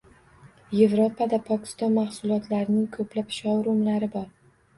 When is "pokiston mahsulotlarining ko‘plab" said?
1.49-3.37